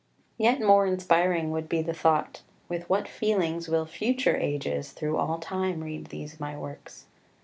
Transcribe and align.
3 0.37 0.45
Yet 0.45 0.61
more 0.61 0.87
inspiring 0.87 1.51
would 1.51 1.69
be 1.69 1.83
the 1.83 1.93
thought, 1.93 2.41
With 2.67 2.89
what 2.89 3.07
feelings 3.07 3.69
will 3.69 3.85
future 3.85 4.35
ages 4.35 4.93
through 4.93 5.17
all 5.17 5.37
time 5.37 5.81
read 5.83 6.05
these 6.07 6.39
my 6.39 6.57
works? 6.57 7.05